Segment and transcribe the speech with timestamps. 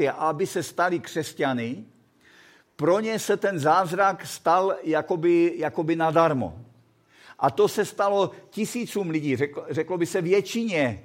[0.00, 1.84] kopty, aby se stali křesťany,
[2.76, 6.56] pro ně se ten zázrak stal jakoby, jakoby nadarmo.
[7.38, 11.04] A to se stalo tisícům lidí, řeklo, řeklo by se většině,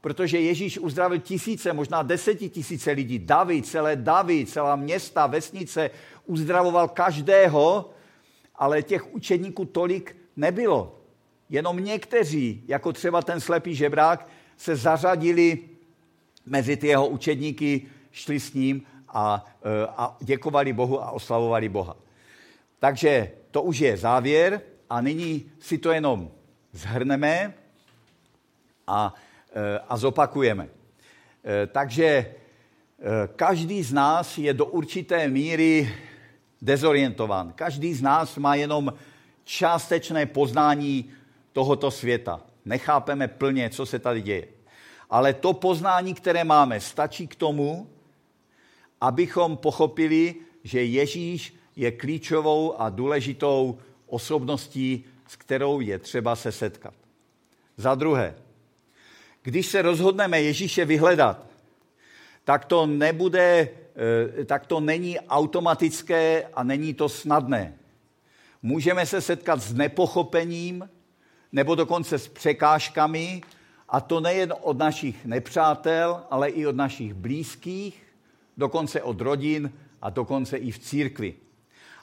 [0.00, 3.18] protože Ježíš uzdravil tisíce, možná desetitisíce lidí.
[3.18, 5.90] David, celé David, celá města, vesnice,
[6.26, 7.90] uzdravoval každého,
[8.54, 11.00] ale těch učedníků tolik nebylo.
[11.48, 15.76] Jenom někteří, jako třeba ten slepý žebrák, se zařadili
[16.46, 17.86] mezi ty jeho učedníky,
[18.16, 21.96] šli s ním a, e, a děkovali Bohu a oslavovali Boha.
[22.78, 26.30] Takže to už je závěr a nyní si to jenom
[26.72, 27.54] zhrneme
[28.86, 29.14] a,
[29.52, 30.68] e, a zopakujeme.
[31.44, 32.34] E, takže
[33.36, 35.94] každý z nás je do určité míry
[36.62, 37.52] dezorientován.
[37.52, 38.92] Každý z nás má jenom
[39.44, 41.12] částečné poznání
[41.52, 42.40] tohoto světa.
[42.64, 44.48] Nechápeme plně, co se tady děje.
[45.10, 47.95] Ale to poznání, které máme, stačí k tomu,
[49.00, 56.94] abychom pochopili, že Ježíš je klíčovou a důležitou osobností, s kterou je třeba se setkat.
[57.76, 58.34] Za druhé,
[59.42, 61.46] když se rozhodneme Ježíše vyhledat,
[62.44, 63.68] tak to nebude,
[64.38, 67.74] eh, tak to není automatické a není to snadné.
[68.62, 70.88] Můžeme se setkat s nepochopením
[71.52, 73.42] nebo dokonce s překážkami,
[73.88, 78.05] a to nejen od našich nepřátel, ale i od našich blízkých,
[78.56, 81.34] dokonce od rodin a dokonce i v církvi.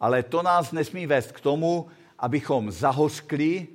[0.00, 1.86] Ale to nás nesmí vést k tomu,
[2.18, 3.66] abychom zahořkli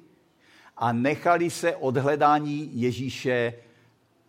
[0.77, 3.53] a nechali se od hledání Ježíše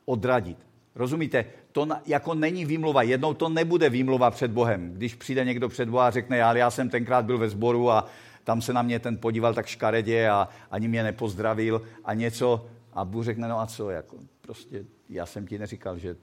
[0.05, 0.59] odradit.
[0.95, 1.45] Rozumíte?
[1.73, 3.03] To jako není výmluva.
[3.03, 4.93] Jednou to nebude výmluva před Bohem.
[4.93, 8.07] Když přijde někdo před Boha a řekne, já, já jsem tenkrát byl ve sboru a
[8.45, 12.67] tam se na mě ten podíval tak škaredě a ani mě nepozdravil a něco.
[12.93, 16.17] A Bůh řekne, no a co, jako, prostě já jsem ti neříkal, že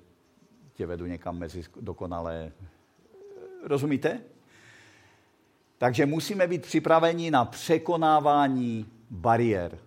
[0.81, 2.51] tě vedu někam mezi dokonalé.
[3.63, 4.21] Rozumíte?
[5.77, 9.77] Takže musíme být připraveni na překonávání bariér.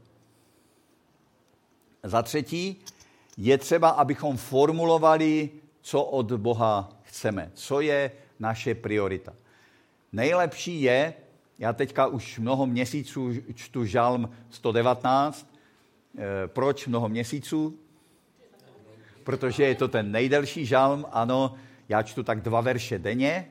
[2.03, 2.81] Za třetí,
[3.37, 9.33] je třeba, abychom formulovali, co od Boha chceme, co je naše priorita.
[10.13, 11.15] Nejlepší je,
[11.59, 15.47] já teďka už mnoho měsíců čtu žalm 119.
[16.19, 17.84] Eh, proč mnoho měsíců?
[19.25, 21.55] Protože je to ten nejdelší žalm, ano,
[21.89, 23.49] já čtu tak dva verše denně,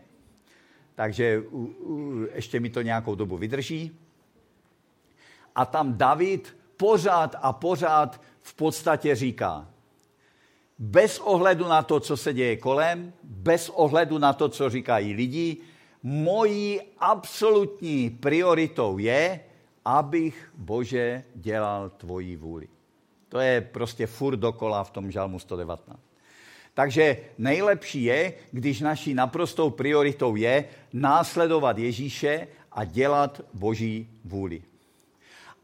[0.95, 3.91] takže u, u, ještě mi to nějakou dobu vydrží.
[5.55, 9.69] A tam David pořád a pořád v podstatě říká,
[10.79, 15.57] bez ohledu na to, co se děje kolem, bez ohledu na to, co říkají lidi,
[16.03, 19.39] mojí absolutní prioritou je,
[19.85, 22.67] abych, Bože, dělal tvoji vůli.
[23.33, 25.99] To je prostě furt dokola v tom žalmu 119.
[26.73, 34.61] Takže nejlepší je, když naší naprostou prioritou je následovat Ježíše a dělat Boží vůli.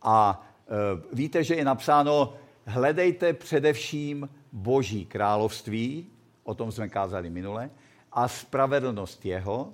[0.01, 0.73] A e,
[1.13, 2.33] víte, že je napsáno,
[2.65, 6.07] hledejte především Boží království,
[6.43, 7.69] o tom jsme kázali minule,
[8.11, 9.73] a spravedlnost jeho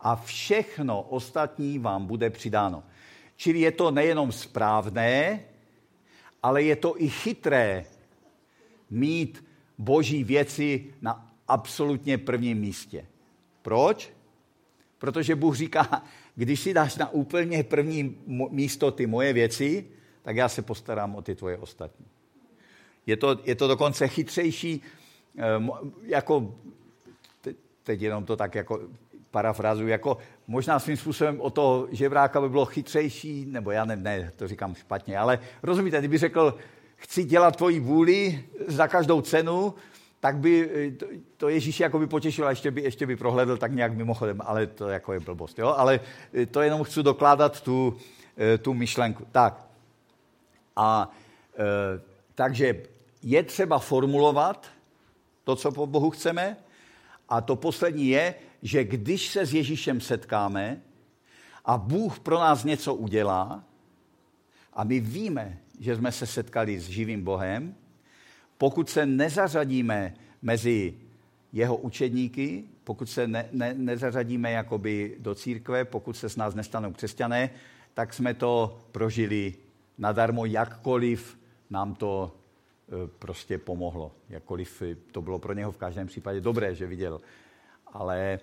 [0.00, 2.82] a všechno ostatní vám bude přidáno.
[3.36, 5.40] Čili je to nejenom správné,
[6.42, 7.84] ale je to i chytré
[8.90, 9.44] mít
[9.78, 13.06] boží věci na absolutně prvním místě.
[13.62, 14.12] Proč?
[14.98, 16.02] Protože Bůh říká,
[16.36, 18.16] když si dáš na úplně první
[18.50, 19.86] místo ty moje věci,
[20.22, 22.06] tak já se postarám o ty tvoje ostatní.
[23.06, 24.82] Je to, je to dokonce chytřejší,
[25.36, 25.70] ehm,
[26.02, 26.54] jako,
[27.82, 28.80] teď jenom to tak jako
[29.32, 34.32] parafrazu, jako možná svým způsobem o to žebráka by bylo chytřejší, nebo já ne, ne,
[34.36, 36.54] to říkám špatně, ale rozumíte, kdyby řekl,
[36.96, 39.74] chci dělat tvoji vůli za každou cenu,
[40.20, 41.06] tak by to,
[41.36, 44.66] to Ježíš jako by potěšil a ještě by, ještě by prohledl tak nějak mimochodem, ale
[44.66, 45.58] to jako je blbost.
[45.58, 45.74] Jo?
[45.76, 46.00] Ale
[46.50, 47.96] to jenom chci dokládat tu,
[48.62, 49.26] tu myšlenku.
[49.32, 49.66] Tak.
[50.76, 51.10] A
[51.58, 52.00] e,
[52.34, 52.82] takže
[53.22, 54.66] je třeba formulovat
[55.44, 56.56] to, co po Bohu chceme.
[57.28, 60.80] A to poslední je, že když se s Ježíšem setkáme
[61.64, 63.64] a Bůh pro nás něco udělá,
[64.72, 67.74] a my víme, že jsme se setkali s živým Bohem,
[68.58, 70.94] pokud se nezařadíme mezi
[71.52, 76.92] jeho učedníky, pokud se ne, ne, nezařadíme jakoby do církve, pokud se s nás nestanou
[76.92, 77.50] křesťané,
[77.94, 79.54] tak jsme to prožili
[79.98, 81.38] nadarmo, jakkoliv
[81.70, 82.36] nám to
[82.88, 84.12] e, prostě pomohlo.
[84.28, 84.82] Jakkoliv
[85.12, 87.20] to bylo pro něho v každém případě dobré, že viděl.
[87.86, 88.40] Ale,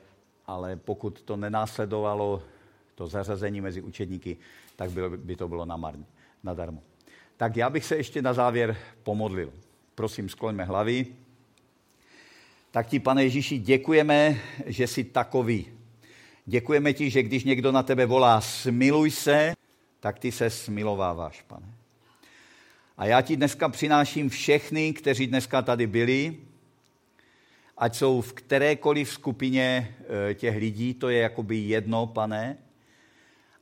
[0.50, 2.42] ale pokud to nenásledovalo
[2.96, 4.38] to zařazení mezi učedníky,
[4.76, 6.06] tak by, to bylo namarně,
[6.44, 6.82] nadarmo.
[7.38, 9.54] Tak já bych se ještě na závěr pomodlil.
[9.96, 11.06] Prosím, skloňme hlavy.
[12.72, 15.68] Tak ti, pane Ježíši, děkujeme, že jsi takový.
[16.46, 19.54] Děkujeme ti, že když někdo na tebe volá smiluj se,
[20.00, 21.74] tak ty se smilováváš, pane.
[22.98, 26.38] A já ti dneska přináším všechny, kteří dneska tady byli,
[27.80, 29.96] ať jsou v kterékoliv skupině
[30.30, 32.58] eh, těch lidí, to je jakoby jedno, pane.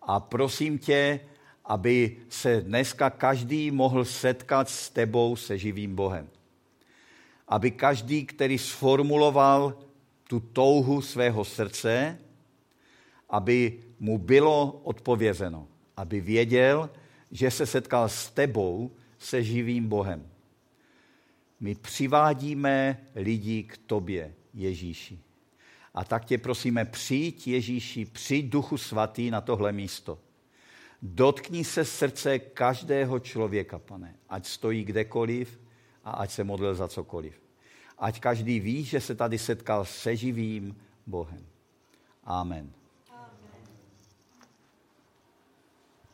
[0.02, 1.20] A prosím tě,
[1.66, 6.30] aby se dneska každý mohl setkat s tebou, se živým Bohem.
[7.48, 9.78] Aby každý, který sformuloval
[10.24, 12.18] tu touhu svého srdce,
[13.30, 15.68] aby mu bylo odpovězeno,
[15.98, 16.90] aby věděl,
[17.32, 20.37] že se setkal s tebou, se živým Bohem.
[21.60, 25.20] My přivádíme lidi k tobě, Ježíši.
[25.94, 30.20] A tak tě prosíme, přijď Ježíši, přijď Duchu Svatý na tohle místo.
[31.02, 35.60] Dotkni se srdce každého člověka, pane, ať stojí kdekoliv
[36.04, 37.42] a ať se modlil za cokoliv.
[37.98, 40.76] Ať každý ví, že se tady setkal se živým
[41.08, 41.46] Bohem.
[42.24, 42.72] Amen.